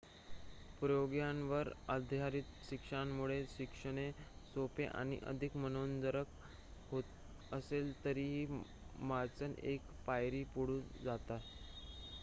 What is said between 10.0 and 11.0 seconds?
पायरी पुढे